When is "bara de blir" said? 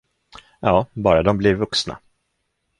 0.93-1.55